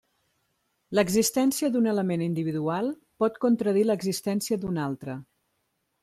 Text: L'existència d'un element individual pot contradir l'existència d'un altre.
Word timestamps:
L'existència 0.99 1.67
d'un 1.75 1.89
element 1.91 2.23
individual 2.27 2.89
pot 3.23 3.37
contradir 3.45 3.83
l'existència 3.89 4.59
d'un 4.63 4.81
altre. 4.87 5.17